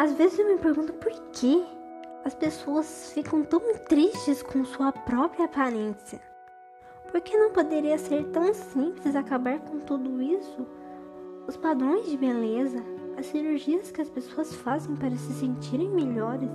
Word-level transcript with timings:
Às 0.00 0.14
vezes 0.14 0.38
eu 0.38 0.46
me 0.46 0.56
pergunto 0.56 0.94
por 0.94 1.12
que 1.30 1.62
as 2.24 2.34
pessoas 2.34 3.12
ficam 3.12 3.42
tão 3.44 3.60
tristes 3.86 4.42
com 4.42 4.64
sua 4.64 4.90
própria 4.90 5.44
aparência. 5.44 6.18
Por 7.10 7.20
que 7.20 7.36
não 7.36 7.50
poderia 7.50 7.98
ser 7.98 8.24
tão 8.28 8.54
simples 8.54 9.14
acabar 9.14 9.58
com 9.58 9.78
tudo 9.80 10.22
isso? 10.22 10.66
Os 11.46 11.54
padrões 11.54 12.08
de 12.08 12.16
beleza, 12.16 12.82
as 13.18 13.26
cirurgias 13.26 13.90
que 13.90 14.00
as 14.00 14.08
pessoas 14.08 14.54
fazem 14.54 14.96
para 14.96 15.14
se 15.14 15.34
sentirem 15.34 15.90
melhores 15.90 16.48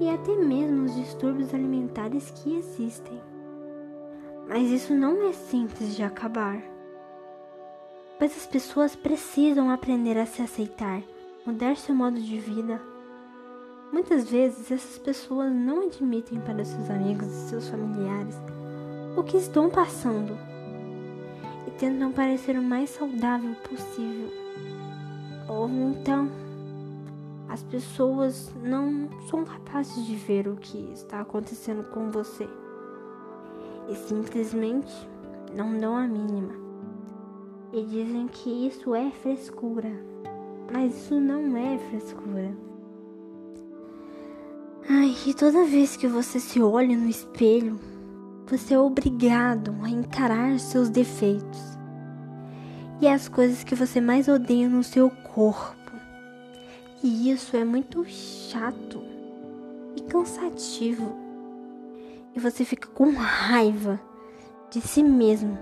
e 0.00 0.08
até 0.08 0.34
mesmo 0.34 0.84
os 0.84 0.94
distúrbios 0.94 1.52
alimentares 1.52 2.30
que 2.30 2.56
existem. 2.56 3.20
Mas 4.48 4.70
isso 4.70 4.94
não 4.94 5.28
é 5.28 5.32
simples 5.34 5.94
de 5.94 6.02
acabar. 6.02 6.58
Pois 8.18 8.34
as 8.34 8.46
pessoas 8.46 8.96
precisam 8.96 9.70
aprender 9.70 10.16
a 10.16 10.24
se 10.24 10.40
aceitar, 10.40 11.02
mudar 11.46 11.76
seu 11.76 11.94
modo 11.94 12.20
de 12.20 12.38
vida. 12.38 12.80
Muitas 13.92 14.30
vezes 14.30 14.70
essas 14.70 14.98
pessoas 14.98 15.52
não 15.52 15.86
admitem 15.86 16.38
para 16.40 16.64
seus 16.64 16.88
amigos 16.90 17.26
e 17.28 17.48
seus 17.48 17.68
familiares 17.68 18.36
o 19.16 19.22
que 19.22 19.36
estão 19.36 19.68
passando 19.68 20.38
e 21.66 21.70
tentam 21.72 22.12
parecer 22.12 22.58
o 22.58 22.62
mais 22.62 22.90
saudável 22.90 23.54
possível. 23.68 24.28
Ou 25.48 25.68
então, 25.68 26.30
as 27.48 27.62
pessoas 27.64 28.52
não 28.62 29.08
são 29.28 29.44
capazes 29.44 30.06
de 30.06 30.14
ver 30.14 30.46
o 30.46 30.56
que 30.56 30.78
está 30.92 31.20
acontecendo 31.20 31.82
com 31.90 32.10
você 32.10 32.48
e 33.88 33.96
simplesmente 33.96 34.92
não 35.52 35.76
dão 35.76 35.96
a 35.96 36.06
mínima. 36.06 36.54
E 37.72 37.84
dizem 37.84 38.28
que 38.28 38.68
isso 38.68 38.94
é 38.94 39.10
frescura, 39.10 39.90
mas 40.72 40.94
isso 40.94 41.20
não 41.20 41.56
é 41.56 41.78
frescura. 41.78 42.56
Ai, 44.88 45.14
e 45.26 45.34
toda 45.34 45.64
vez 45.64 45.96
que 45.96 46.08
você 46.08 46.40
se 46.40 46.60
olha 46.60 46.96
no 46.96 47.08
espelho, 47.08 47.78
você 48.46 48.74
é 48.74 48.78
obrigado 48.78 49.74
a 49.82 49.88
encarar 49.88 50.58
seus 50.58 50.88
defeitos 50.88 51.78
e 53.00 53.06
as 53.06 53.28
coisas 53.28 53.62
que 53.64 53.74
você 53.74 54.00
mais 54.00 54.28
odeia 54.28 54.68
no 54.68 54.82
seu 54.82 55.10
corpo. 55.10 55.76
E 57.02 57.30
isso 57.30 57.56
é 57.56 57.64
muito 57.64 58.04
chato 58.04 59.02
e 59.96 60.02
cansativo. 60.02 61.16
E 62.34 62.40
você 62.40 62.64
fica 62.64 62.88
com 62.88 63.10
raiva 63.12 64.00
de 64.70 64.80
si 64.80 65.02
mesmo 65.02 65.58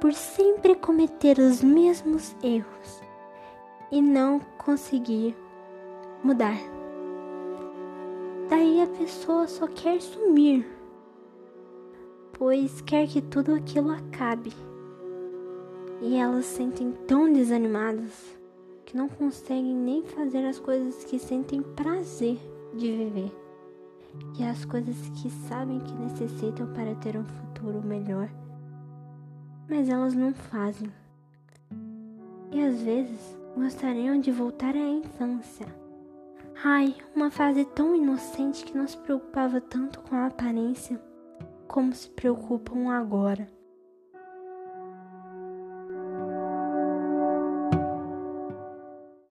por 0.00 0.12
sempre 0.12 0.74
cometer 0.74 1.38
os 1.38 1.62
mesmos 1.62 2.34
erros 2.42 3.07
e 3.90 4.00
não 4.00 4.40
conseguir 4.58 5.36
mudar. 6.22 6.58
Daí 8.48 8.82
a 8.82 8.86
pessoa 8.86 9.46
só 9.46 9.66
quer 9.66 10.00
sumir 10.00 10.78
pois 12.38 12.80
quer 12.82 13.08
que 13.08 13.20
tudo 13.20 13.52
aquilo 13.52 13.90
acabe. 13.90 14.52
E 16.00 16.14
elas 16.14 16.46
sentem 16.46 16.92
tão 17.06 17.30
desanimadas 17.32 18.38
que 18.86 18.96
não 18.96 19.08
conseguem 19.08 19.74
nem 19.74 20.04
fazer 20.04 20.46
as 20.46 20.58
coisas 20.58 21.04
que 21.04 21.18
sentem 21.18 21.60
prazer 21.60 22.38
de 22.74 22.92
viver, 22.92 23.32
e 24.38 24.44
as 24.44 24.64
coisas 24.64 24.96
que 25.20 25.28
sabem 25.48 25.80
que 25.80 25.92
necessitam 25.94 26.72
para 26.72 26.94
ter 26.94 27.16
um 27.16 27.24
futuro 27.24 27.82
melhor, 27.82 28.30
mas 29.68 29.88
elas 29.88 30.14
não 30.14 30.32
fazem. 30.32 30.90
E 32.52 32.62
às 32.64 32.80
vezes 32.80 33.36
gostariam 33.56 34.20
de 34.20 34.30
voltar 34.30 34.74
à 34.74 34.78
infância. 34.78 35.66
Ai, 36.64 36.94
uma 37.14 37.30
fase 37.30 37.64
tão 37.64 37.94
inocente 37.94 38.64
que 38.64 38.76
não 38.76 38.86
se 38.86 38.96
preocupava 38.96 39.60
tanto 39.60 40.00
com 40.00 40.16
a 40.16 40.26
aparência 40.26 41.00
como 41.68 41.94
se 41.94 42.08
preocupam 42.10 42.90
agora. 42.90 43.46